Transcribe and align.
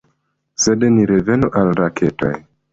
Sed 0.63 0.85
ni 0.95 1.05
revenu 1.13 1.53
al 1.63 1.71
la 1.73 1.79
raketoj. 1.83 2.35